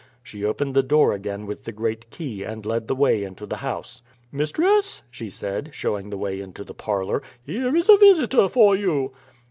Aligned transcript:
She 0.23 0.43
opened 0.43 0.73
the 0.73 0.81
door 0.81 1.13
again 1.13 1.45
with 1.45 1.65
the 1.65 1.71
great 1.71 2.09
key, 2.09 2.41
and 2.43 2.65
led 2.65 2.87
the 2.87 2.95
way 2.95 3.23
into 3.23 3.45
the 3.45 3.57
house. 3.57 4.01
"Mistress," 4.31 5.03
she 5.11 5.29
said, 5.29 5.69
showing 5.73 6.09
the 6.09 6.17
way 6.17 6.41
into 6.41 6.63
the 6.63 6.73
parlour, 6.73 7.21
"here 7.45 7.75
is 7.75 7.87
a 7.87 7.97
visitor 7.97 8.49
for 8.49 8.75
you." 8.75 9.11